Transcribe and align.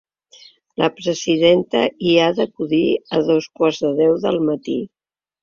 La 0.83 0.87
presidenta 0.99 1.81
hi 2.07 2.15
ha 2.23 2.31
d’acudir 2.39 2.81
a 3.19 3.21
dos 3.29 3.51
quarts 3.61 3.83
de 3.85 3.93
deu 4.03 4.19
del 4.27 4.43
matí. 4.51 4.81